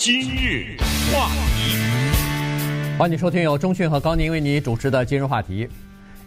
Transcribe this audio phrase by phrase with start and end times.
[0.00, 0.76] 今日
[1.12, 5.68] 话题，欢迎收听由中讯和高宁为你主持的今日话题。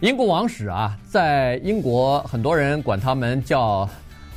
[0.01, 3.89] 英国王室啊，在英国很多人管他们叫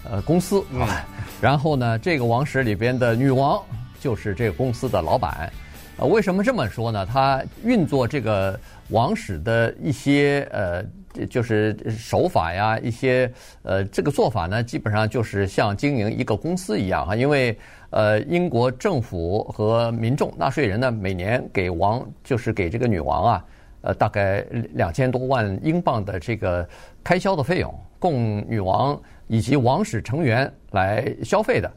[0.08, 1.04] 呃公司啊，
[1.40, 3.60] 然后呢，这个王室里边的女王
[4.00, 5.52] 就是这个公司的老板。
[5.96, 7.04] 呃，为什么这么说呢？
[7.04, 8.58] 他运作这个
[8.90, 10.84] 王室的一些呃。
[11.30, 13.30] 就是手法呀，一些
[13.62, 17.14] 呃，这个做法呢，基本上就是像经营一个公司一样哈。
[17.14, 17.56] 因为
[17.90, 23.44] 呃，英国政府和民众纳税人呢，每年给王就是给这个女王啊，
[23.82, 26.68] 呃，大概两千多万英镑的这个
[27.02, 31.72] 开销的费用，供女王以及王室成员来消费的。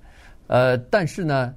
[0.48, 1.54] 呃，但是呢，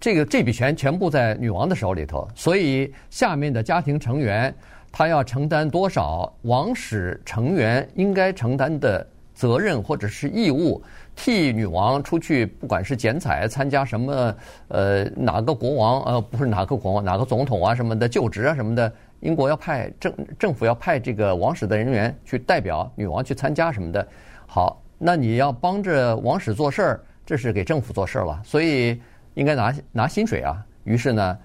[0.00, 4.54] 这个这笔钱全部在女王的手里头，所以下面的家庭成员。
[4.90, 10.82] 他要承担多少王室成员应该承担的责任或者是义务，
[11.14, 14.34] 替女王出去，不管是剪彩、参加什么，
[14.68, 24.04] 呃，哪个国王，呃，不是哪个国王，哪个总统啊什么的就职啊什么的，英国要派政政府要派这个王室的人员去代表女王去参加什么的。
[24.46, 29.00] 好，那你要帮着王室做事儿，这是给政府做事儿了，所以
[29.34, 30.56] 应该拿拿薪水啊。
[30.82, 31.38] 于是呢。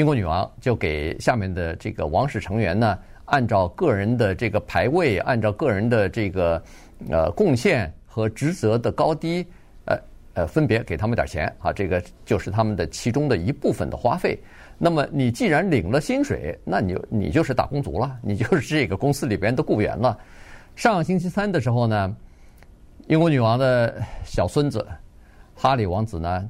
[0.00, 6.62] 英国女王就给下面的这个王室成员呢，按照个人的这个排位，按照个人的这个
[7.10, 9.46] 呃贡献和职责的高低，
[9.84, 9.98] 呃
[10.32, 14.38] 呃，分别给他们点钱啊，这个就是他们的其中的一部分的花费。
[14.78, 20.18] 那么你既然领了薪水，那你你就是打工族了，你就是这个公司里边的雇员了。
[20.76, 22.16] 上星期三的时候呢，
[23.06, 24.86] 英国女王的小孙子
[25.54, 26.48] 哈里王子呢。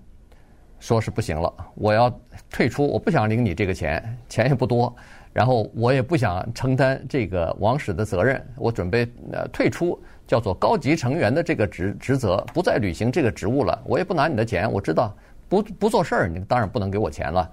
[0.81, 2.11] 说是不行了，我要
[2.51, 4.93] 退出，我不想领你这个钱，钱也不多，
[5.33, 13.81] 然后我也不想承担这个王室的责任，我准备呃退出，叫做高级成员的这个职职责，不再履行这个职务了。
[13.85, 15.15] 我也不拿你的钱，我知道
[15.49, 17.49] 不不做事儿，你当然不能给我钱了。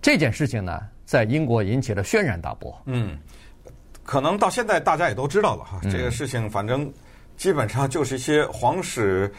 [0.00, 2.80] 这件事情呢，在英国引起了轩然大波。
[2.86, 3.18] 嗯，
[4.04, 6.90] 可能到现在大家也都知道了哈，这个事情反正
[7.36, 9.32] 基本上就是一些皇室。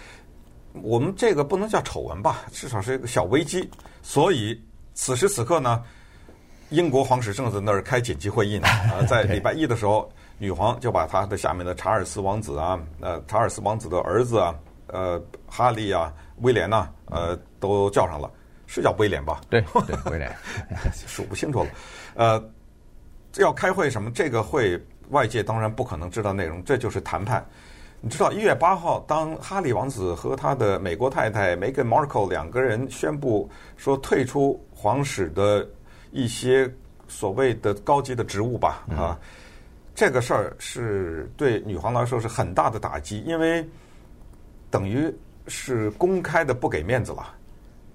[0.73, 3.69] 我们这个不能叫丑闻吧，至少是一个小危机。
[4.01, 4.59] 所以
[4.93, 5.83] 此时此刻呢，
[6.69, 8.67] 英国皇室正在那儿开紧急会议呢。
[8.93, 14.55] 呃，在礼拜一的时候，女皇就把她的下面的查尔斯王子啊，呃，查尔斯王子的儿子啊，
[14.87, 18.31] 呃，哈利啊，威廉呐，呃，都叫上了，
[18.67, 19.41] 是叫威廉吧？
[19.49, 20.31] 对对，威廉，
[21.07, 21.69] 数不清楚了。
[22.15, 22.51] 呃，
[23.37, 24.11] 要开会什么？
[24.11, 24.79] 这个会
[25.09, 27.43] 外界当然不可能知道内容，这就是谈判。
[28.01, 35.67] 你知道一月八号，当哈里王子和他的美国太太梅根·马克尔两个人宣布说退出皇室的
[36.11, 36.71] 一些
[37.09, 39.19] 所谓的高级的职务吧，啊，
[39.93, 43.67] 这个事儿是对女皇来说是很大的打击，因为
[44.71, 45.13] 等于
[45.47, 47.35] 是公开的不给面子了。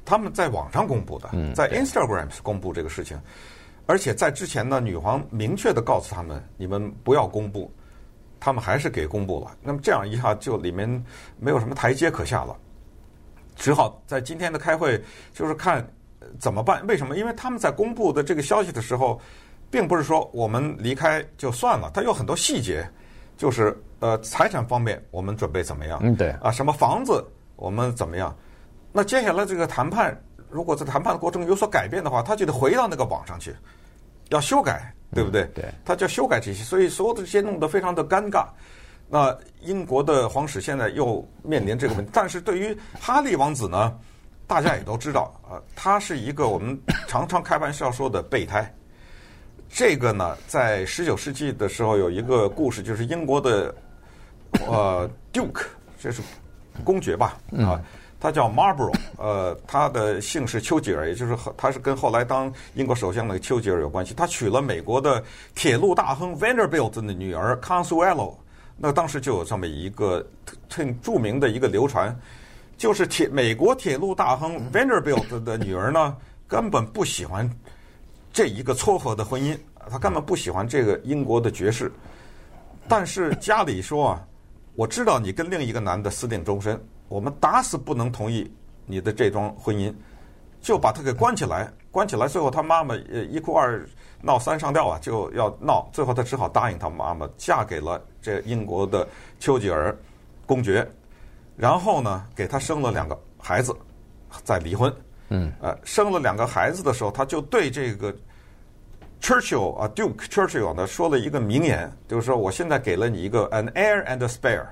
[0.05, 3.19] 他们在网上公布的，在 Instagram 公布这个事情，
[3.87, 7.73] 而且在之前呢，女皇明确的告诉他们，你们不要公布。
[8.45, 10.87] 他们还是给公布了，那么这样一下就里面
[11.39, 12.55] 没有什么台阶可下了，
[13.57, 15.83] 只好在今天的开会就是看
[16.39, 16.87] 怎么办。
[16.87, 17.17] 为什么？
[17.17, 19.19] 因为他们在公布的这个消息的时候，
[19.71, 22.87] 并不是说我们离开就算了，它有很多细节，
[23.39, 25.99] 就是呃财产方面我们准备怎么样？
[26.03, 27.27] 嗯，对啊，什么房子
[27.57, 28.37] 我们怎么样？
[28.93, 33.57] 那接下来这个谈判，如果在谈判的过程有所改变的话，他就得回到那个网上去，
[34.29, 34.95] 要修改。
[35.15, 35.43] 对不对？
[35.43, 38.47] 嗯、对，他就修改这些，所以所有的这些弄得非常的尴尬。
[39.09, 43.97] 那英国的皇室现在又面临这个问题， 但是对于哈利王子呢，
[44.47, 48.75] 大家也都知道啊，他是一个我们常常开玩笑说的备胎。
[49.69, 53.75] 这个呢，在十九世纪的时候有一个故事，就是英国的
[54.67, 55.65] 呃 Duke，
[55.99, 56.23] 这是
[56.85, 57.81] 公爵吧啊。
[58.25, 64.15] 他叫 Marlborough， 呃，他的姓是丘吉尔，也就是他是跟后来当英国首相的丘吉尔有关系。
[64.15, 65.23] 他娶了美国的
[65.55, 68.35] 铁路大亨 Vanderbilt 的女儿 Consuelo，
[68.79, 70.27] 那当时就有这么一个
[70.71, 72.19] 很著名的一个流传，
[72.79, 76.17] 就是铁美国铁路大亨 Vanderbilt 的女儿呢，
[76.49, 77.47] 根本不喜欢
[78.33, 79.55] 这一个撮合的婚姻，
[79.91, 81.93] 她根本不喜欢这个英国的爵士。
[82.89, 84.27] 但是家里说啊，
[84.77, 86.83] 我知道你跟另一个男的私定终身。
[87.09, 88.51] 我们打死不能同意
[88.87, 89.93] 你的这桩婚姻，
[90.61, 92.27] 就把他给关起来，关起来。
[92.27, 93.87] 最后他妈妈呃一哭二
[94.21, 95.89] 闹三上吊啊，就要闹。
[95.93, 99.07] 最后他只好答应他妈妈，嫁给了这英国的
[99.39, 99.97] 丘吉尔
[100.47, 100.87] 公爵，
[101.57, 103.75] 然后呢给他生了两个孩子，
[104.43, 104.93] 再离婚。
[105.29, 108.15] 嗯，呃，生了两个孩子的时候，他就对这个
[109.21, 114.67] Churchill 啊，Duke Churchill 呢说了一个名言，就是说我现在给了你一个 an heir and a spare。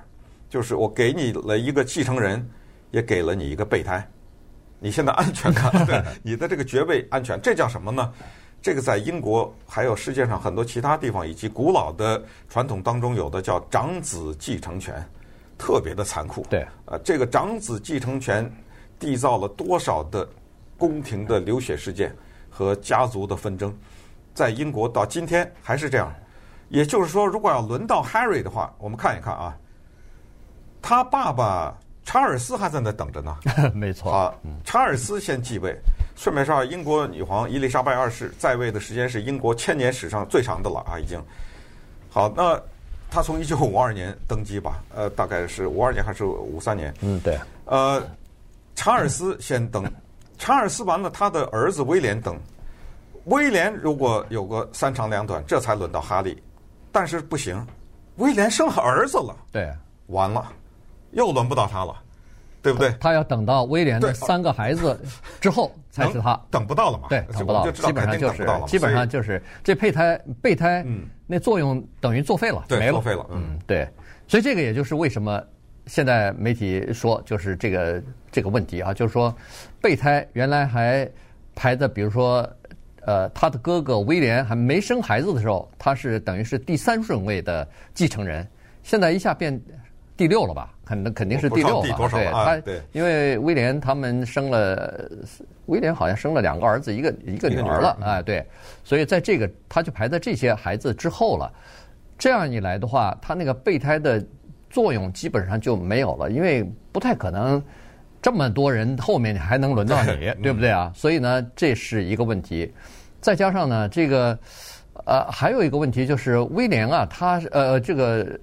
[0.53, 2.47] 就是我给你了一个继承人，
[2.91, 4.07] 也给了你一个备胎。
[4.79, 8.13] 你现在安全感，对你的这个爵位安全，这叫什么呢？
[8.61, 15.03] 这个在英国还有世界上很多其他地方以及古老的传统当中有的叫长子继承权，
[15.57, 16.45] 特别的残酷。
[16.51, 18.45] 对，呃，这个长子继承权
[19.01, 20.29] 缔造了多少的
[20.77, 22.15] 宫廷的流血事件
[22.51, 23.75] 和家族的纷争，
[24.35, 26.13] 在英国到今天还是这样。
[26.69, 29.57] 也就是说，如果要轮到 Harry 的话，我们看一看啊，
[30.83, 31.73] 他爸爸
[32.05, 33.37] 查尔斯还在那等着呢。
[33.73, 34.13] 没错。
[34.13, 34.35] 啊，
[34.65, 35.75] 查尔斯先继位。
[36.17, 41.19] 顺便说，英国女皇伊丽莎白二世在位的时间是英国千年史上最长的了啊，已经。
[42.11, 42.61] 好，那
[43.11, 46.93] 他从一九五二年登基吧，呃，大概是五二年还是五三年？
[47.01, 47.39] 嗯，对。
[47.65, 48.03] 呃，
[48.75, 49.85] 查尔斯先登，
[50.37, 52.39] 查尔斯完了，他的儿子威廉登。
[53.27, 56.43] 威廉如果有个三长两短，这才轮到哈利。
[56.91, 57.67] 但是不行，
[58.17, 59.73] 威廉生儿子了，对，
[60.09, 60.53] 完了，
[61.13, 61.95] 又轮不到他了。
[62.63, 62.95] 对不对？
[63.01, 64.97] 他要等到威廉的三个孩子
[65.41, 67.09] 之后才是他，等不到了嘛？
[67.09, 70.87] 对，等不到，基本上就是基本上就是这胚胎备胎，
[71.27, 73.27] 那作用等于作废了，没了，作废了。
[73.33, 73.89] 嗯，对，
[74.29, 75.43] 所以这个也就是为什么
[75.87, 78.01] 现在媒体说就是这个
[78.31, 79.35] 这个问题啊，就是说
[79.81, 81.11] 备胎原来还
[81.57, 82.49] 排在，比如说
[83.01, 88.47] 呃，他的哥哥威廉还没生孩子的时候，他是等于是第三顺位的继承人，
[88.85, 89.61] 现在一下变。
[90.17, 90.73] 第六了吧？
[90.85, 92.09] 肯肯定是第六了。
[92.09, 95.11] 对，他因为威廉他们生了，
[95.67, 97.97] 威廉好像生了两个儿子，一个一个女儿了。
[98.03, 98.45] 哎，对，
[98.85, 101.51] 所以在这个他就排在这些孩子之后了。
[102.19, 104.25] 这样一来的话，他那个备胎的
[104.69, 106.63] 作用基本上就没有了，因为
[106.93, 107.61] 不太可能
[108.21, 110.93] 这么多人后面还能轮到你， 对不对啊？
[110.95, 112.73] 所以呢，这是一个问题。
[113.21, 114.39] 再加上呢，这个
[115.07, 118.39] 呃还有一个问题就是威廉啊，他呃这个。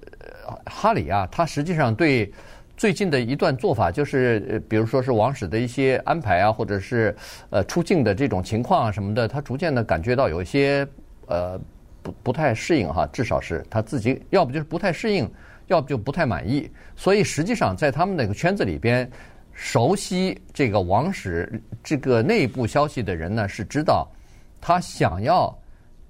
[0.66, 2.32] 哈里啊，他实际上对
[2.76, 7.14] 最近的一段做法，就是比如说是王室的一些安排啊，或者是
[7.50, 10.86] 呃出境的这种情况啊什么的，他逐渐的感觉到有一些
[11.26, 11.60] 呃
[12.02, 15.30] 不不太适应哈，至少是他自己，要不就是不太适应，
[15.66, 16.70] 要不就不太满意。
[16.96, 19.10] 所以实际上在他们那个圈子里边，
[19.52, 24.08] 熟悉这个王室这个内部消息的人呢，是知道
[24.58, 25.54] 他想要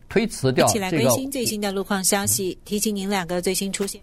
[0.09, 0.87] 推辞掉这个。
[0.87, 4.01] 一起来更新最新的路况消息，提醒您两个最新出现。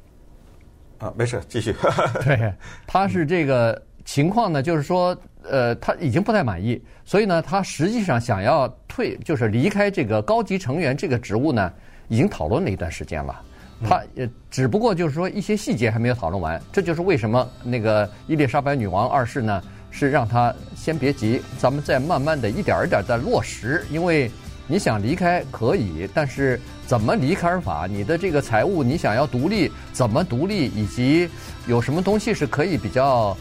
[1.00, 1.76] 啊，没事，继续。
[2.26, 2.54] 对，
[2.86, 11.72] 他是这个情况呢，就是说，呃，他已经不太满意，所以呢，他实际上想要退，就是离开这个高级成员这个职务呢，
[12.08, 13.42] 已经讨论了一段时间了。
[13.84, 19.62] 他也只不过就是说一些细节还没有讨论完，这就是为什么那个伊丽莎白女王二世呢，
[19.92, 24.32] 是让他先别急，咱们再慢慢的一点一点的落实，因为。
[24.68, 27.88] 你想离开可以，但是怎么离开法？
[27.90, 30.66] 你的这个财务，你想要独立，怎么独立？
[30.76, 31.30] 以及
[31.68, 33.36] 有什么东西是可以比较，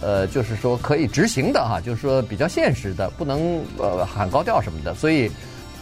[0.00, 4.94] 呃，就是说可以执行的哈，就是说比较现实的，不能呃喊高调什么的。
[4.94, 5.30] 所以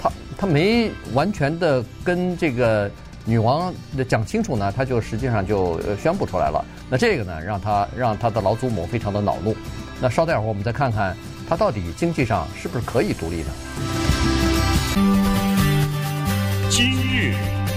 [0.03, 2.91] 他他没完全的跟这个
[3.25, 6.65] 女王的讲清楚呢，他就实际上就宣布出来了。
[6.91, 9.55] 那这个呢，让他让他的老祖母非常的恼怒。
[10.01, 11.17] 那稍待会儿我们再看看
[11.49, 14.07] 他到底经济上是不是可以独立呢？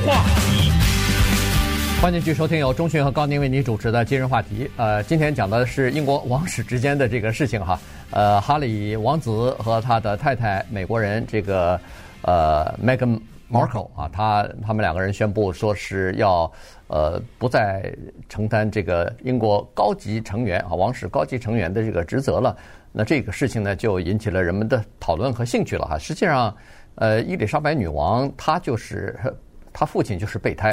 [0.05, 0.71] 话题，
[2.01, 4.69] 欢迎继续收听由钟迅和高宁为你主持的今日话题。
[4.77, 7.79] 呃，今天讲的是英国王室之间的这个事情哈。
[8.09, 11.79] 呃，哈里王子和他的太太美国人这个
[12.23, 13.19] 呃 Meghan
[13.51, 16.51] Markle 啊，他他们两个人宣布说是要
[16.87, 17.93] 呃不再
[18.27, 22.57] 承担这个英国高级成员啊王室高级成员的这个职责了。
[22.91, 25.97] 那这个事情呢，就引起了人们的讨论和兴趣了哈。
[25.99, 26.55] 实际上。
[26.95, 29.17] 呃，伊丽莎白女王她就是
[29.73, 30.71] 她父亲就是备胎，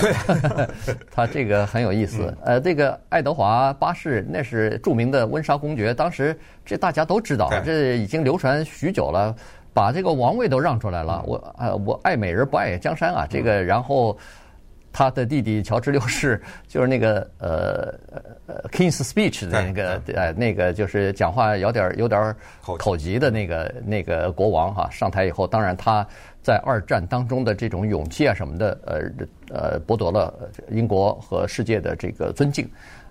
[1.10, 2.36] 他这个很有意思。
[2.44, 9.34] 呃，这个爱德华八世那是著名的温莎公爵，当时这大家都知道，这已经流传许久了，
[9.72, 11.22] 把这个王位都让出来了。
[11.26, 14.16] 我呃，我爱美人不爱江山啊，这个然后。
[14.92, 17.94] 他的弟弟乔治六世 就是那个呃
[18.46, 26.06] 呃 King's Speech 的那个呃那个就是讲话有点有点口疾的那个那个国王哈，上台以后，当然他
[26.42, 29.00] 在二战当中的这种勇气啊什么的呃
[29.50, 30.32] 呃剥夺了
[30.70, 32.68] 英国和世界的这个尊敬。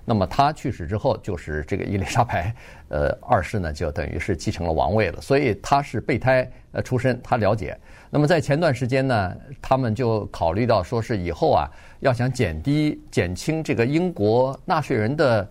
[0.10, 2.56] 那么他去世之后，就是这个伊丽莎白
[2.88, 7.78] 呃二世呢就等于是继承了王位了，所以他是备胎呃出身，他了解。
[8.10, 15.46] 那么在前段时间呢，他们就考虑到说是以后啊，要想减低、减轻这个英国纳税人的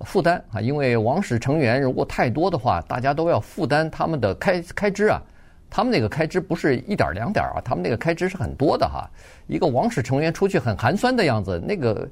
[0.00, 5.22] 负担啊，因为王室成员如果太多的话，大家都要负担他们的开开支啊。
[5.72, 9.08] 他们那个开支不是一点两点啊，他们那个开支是很多的哈。
[9.46, 12.06] 一个王室成员出去很寒酸的样子，那个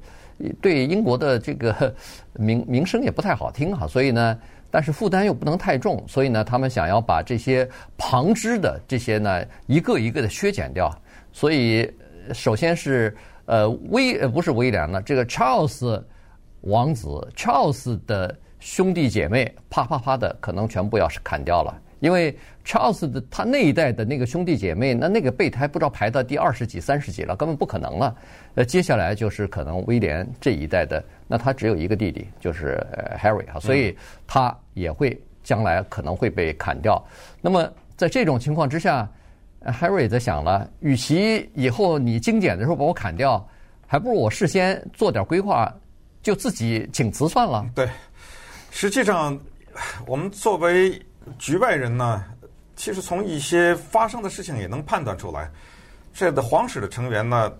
[0.59, 1.93] 对英国的这个
[2.33, 3.85] 名名声也不太好听哈。
[3.87, 4.35] 所以呢。
[4.73, 10.89] 但是负担又不能太重，所以呢，他们想要把这些旁支的这些呢，一个一个的削减掉。
[11.33, 11.91] 所以，
[12.33, 13.13] 首先是
[13.47, 16.01] 呃威呃不是威廉了，这个 Charles
[16.61, 21.77] 王子，，Charles 的兄弟姐妹，啪啪啪的可能全部要是砍掉了。
[22.01, 28.15] 因为 Charles 的他那一代的那个兄弟姐妹，那那个备胎不知道排到第二十几、三十几了，根本不可能了。
[28.55, 32.83] 呃，接下来就是可能威廉这一代的，那他只有一个弟弟，就是
[33.17, 37.01] Harry 啊，所以他也会将来可能会被砍掉。
[37.39, 39.07] 那么在这种情况之下
[39.63, 43.47] ，Harry 在想了，与其以后你精简的时候把我砍掉，
[43.85, 45.71] 还不如我事先做点规划，
[46.23, 47.63] 就自己请辞算了。
[47.75, 47.87] 对，
[48.71, 49.39] 实际上
[50.07, 50.99] 我们作为。
[51.37, 52.23] 局外人呢，
[52.75, 55.49] 其实从一些发生的事情也能判断出来，
[56.13, 57.51] 这的皇室的成员呢，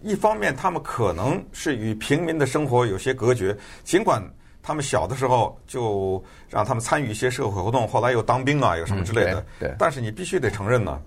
[0.00, 4.22] 一方面他们可能是与平民的生活有些隔绝，尽管
[4.62, 9.40] 他们小的时候就让他们参与一些社会活动，后来又当兵啊，有什么之类的。
[9.40, 9.68] 嗯、对。
[9.70, 9.76] 对。
[9.78, 11.00] 但是你必须得承认呢，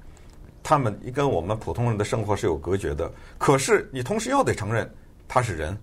[0.61, 3.09] 他们跟我们普通人的生活是有隔绝的。
[3.37, 4.87] 可是你同时又得承认，
[5.27, 5.75] 他是人，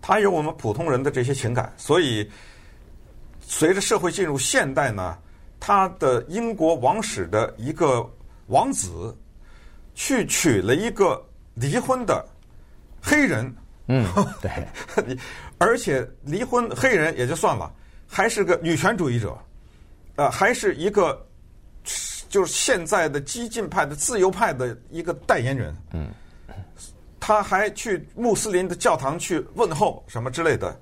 [0.00, 1.70] 他有我们普通人的这些情感。
[1.76, 2.28] 所以，
[3.40, 5.18] 随着社会进入现代呢。
[5.64, 8.04] 他的英国王室的一个
[8.48, 9.16] 王子，
[9.94, 12.26] 去娶了一个离婚的
[13.00, 13.54] 黑人，
[13.86, 14.04] 嗯，
[14.42, 14.50] 对，
[15.58, 17.72] 而且离婚黑人也就算了，
[18.08, 19.38] 还是个女权主义者，
[20.16, 21.24] 呃，还是一个
[22.28, 26.10] 就是现在的激进派的自由派的一个代言人，嗯，
[27.20, 30.76] 他还去穆斯林的教堂去问候什么之类的。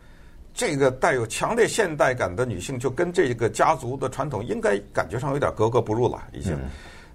[0.53, 6.23] 这个带有强烈现代感的女性，就跟这个家族的传统应该感觉上有点格格不入了。
[6.33, 6.59] 已经，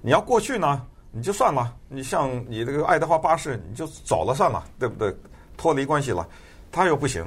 [0.01, 1.73] 你要过去呢，你就算了。
[1.89, 5.15] 你像你这个爱德华八世，你就走了算了，对不对？
[5.57, 6.27] 脱离关系了，
[6.71, 7.23] 他又不行。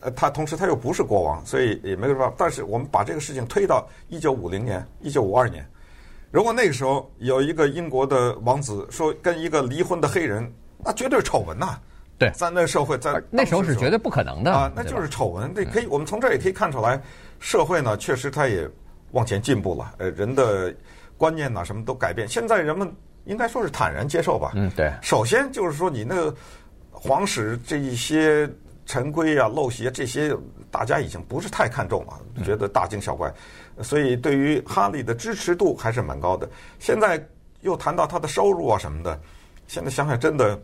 [0.00, 2.32] 呃，他同时他又不是国王，所以也没办法。
[2.36, 5.66] 但是我们把这个事情推到一九五零年、一九五二年，
[6.30, 10.52] 如果那个时候有一个英国的王子说跟一个离婚的黑人，
[10.84, 11.78] 那绝对是丑闻呐。
[12.18, 15.54] 对，在那社会，在那时候是绝对不可能的啊，那就是丑闻。
[15.54, 16.98] 这可以，我们从这儿也可以看出来，
[17.40, 18.66] 社会呢确实它也
[19.10, 19.92] 往前进步了。
[19.98, 20.74] 呃，人的
[21.18, 22.26] 观念呐，什么都改变。
[22.26, 22.90] 现在人们
[23.26, 24.52] 应该说是坦然接受吧。
[24.54, 24.90] 嗯，对。
[25.02, 26.34] 首先就是说，你那个
[26.90, 28.48] 皇室这一些
[28.86, 30.34] 陈规啊、陋习啊这些，
[30.70, 33.30] 大家已经不是太看重了，觉得大惊小怪。
[33.82, 36.48] 所以对于哈利的支持度还是蛮高的。
[36.78, 37.22] 现在
[37.60, 39.20] 又谈到他的收入啊什么的，
[39.66, 40.58] 现在想想真的。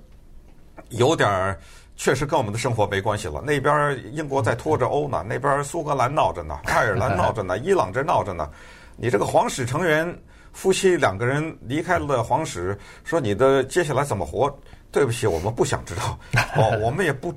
[0.90, 1.58] 有点儿
[1.96, 3.40] 确实跟我们的生活没关系了。
[3.42, 8.48] 那边英国在拖着欧呢， 那边苏格兰闹着呢，爱尔兰闹着呢，伊朗这闹着呢。
[8.96, 10.16] 你这个皇室成员
[10.52, 14.54] 夫妻两个人离开了皇室，说你的接下来怎么活？
[14.90, 16.18] 对不起，我们不想知道，
[16.56, 17.34] 哦，我们也不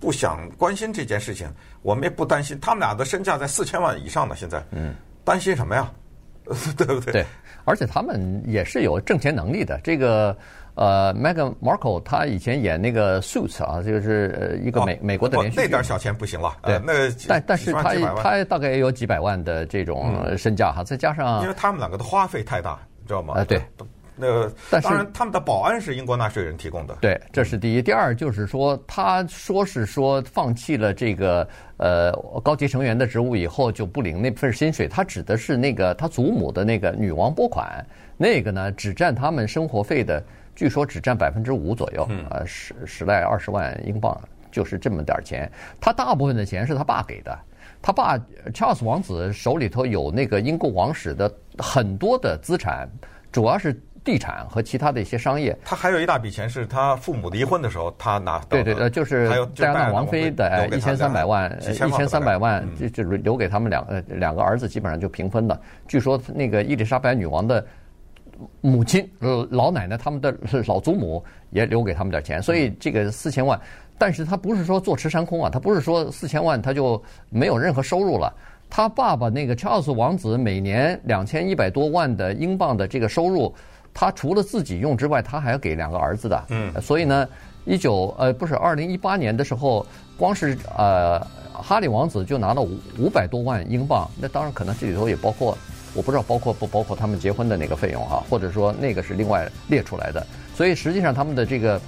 [0.00, 1.46] 不想关心这件事情，
[1.82, 2.58] 我们也不担心。
[2.60, 5.90] 他们俩的身价在四千万以上呢，现在，嗯，担心什么呀？
[6.76, 7.12] 对不对？
[7.12, 7.26] 对，
[7.64, 10.36] 而且他们也是有挣钱能力的，这个。
[10.74, 16.56] 呃，Meghan Markle 他以前演那个 Suits 啊，就是一个美、哦、美国的连续剧，那点小钱不行了。
[16.64, 16.92] 对，呃、那
[17.28, 23.34] 但但是他他大概也有几百万的这种身价哈，嗯、再加上因为他们两个的花费太大，你知道吗？
[23.34, 23.62] 啊，对，
[24.16, 26.96] 那个但是当然他们的保安是英国纳税人提供的。
[27.00, 27.80] 对，这是第一。
[27.80, 32.10] 第二就是说，他说是说放弃了这个呃
[32.42, 40.20] 高级成员的职务以后就不领那份薪水，他指的是那个他祖母的那个女王拨款，那个呢只占他们生活费的。
[40.54, 44.16] 据说只占百分之五左右，呃，十十来二十万英镑，
[44.52, 45.50] 就是这么点儿钱。
[45.80, 47.36] 他大部分的钱是他爸给的，
[47.82, 48.18] 他爸
[48.52, 52.88] 查尔斯王子手里头有那个英国王室的很多的资产，
[53.32, 55.56] 主要是地产和其他的一些商业。
[55.64, 58.62] 他还有一大笔钱是他父母离婚的时候他拿到的。
[58.62, 65.60] 对对呃，就是戴安娜王妃的一千三百万，一千三百万就就留给他们两呃两个儿子，基本上就平分了。
[65.88, 67.66] 据说那个伊丽莎白女王的。
[68.60, 70.34] 母亲，呃，老奶奶他们的
[70.66, 73.60] 老祖母也留给他们点钱，所以这个四千万，
[73.98, 78.32] 但是他不是说坐吃山空啊，他不是说四千万他就没有任何收入了。
[78.70, 83.54] 他爸爸那个查尔斯王子每年两千一百多万的英镑的这个收入，
[83.92, 86.44] 他除了自己用之外，他还要给两个儿子的。
[86.48, 87.28] 嗯，所以呢，
[87.64, 89.86] 一九呃不是二零一八年的时候，
[90.16, 91.20] 光是呃
[91.52, 95.56] 哈利王子就拿了五五百多万英镑，那当然可能这里头也包括。
[95.94, 100.26] 我不知道包括不包括他们结婚的那个费用哈，或者说那个是另外列出来的。
[100.54, 101.80] 所以实际上他们的这个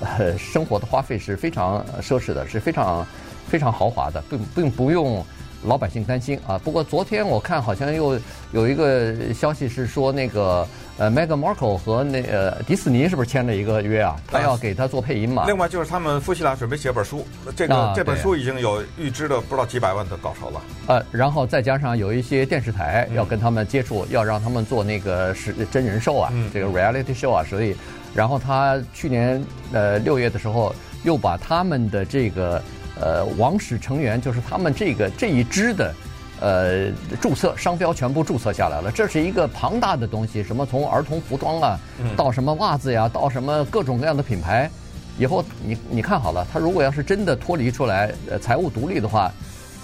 [0.00, 3.06] 呃生活的花费是非常奢侈的，是非常
[3.46, 5.24] 非常豪华的，并并不用
[5.64, 6.58] 老百姓担心啊。
[6.58, 8.18] 不过昨天我看好像又
[8.52, 10.66] 有一个消息是说，那个
[10.98, 14.16] 呃，Meghan Markle 和那呃迪士尼是不是签了一个约啊？
[14.26, 15.44] 他要给他做配音嘛。
[15.46, 20.60] 另外就是他们夫妻俩准备写本书，这个、啊、这本书已经有预支的不知道几百万的稿酬了。
[20.86, 27.74] 呃，然后再加上有一些电视台要跟他们接触，嗯、要让他们做那个是真人秀啊，嗯、这个 reality show 啊，所以，
[28.14, 30.74] 然后他去年呃六月的时候
[31.04, 32.62] 又把他们的这个。
[33.00, 35.94] 呃，王室成员就是他们这个这一支的，
[36.40, 36.90] 呃，
[37.20, 38.90] 注册商标全部注册下来了。
[38.90, 41.78] 这是一个庞大的东西，什么从儿童服装啊，
[42.16, 44.70] 到什么袜子呀，到什么各种各样的品牌。
[45.18, 49.32] 以后你你看好了，他如果要是真的脱离出来，呃，财务独立的话，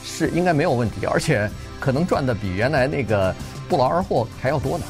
[0.04, 3.34] 是应该没有问题，而且可能赚的比原来那个
[3.68, 4.84] 不劳而获还要多呢。